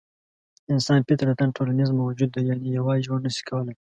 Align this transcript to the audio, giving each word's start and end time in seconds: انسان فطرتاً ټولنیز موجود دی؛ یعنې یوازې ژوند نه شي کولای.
انسان 0.73 0.99
فطرتاً 1.07 1.45
ټولنیز 1.57 1.89
موجود 2.01 2.29
دی؛ 2.31 2.41
یعنې 2.49 2.65
یوازې 2.77 3.05
ژوند 3.07 3.23
نه 3.25 3.31
شي 3.35 3.43
کولای. 3.49 3.75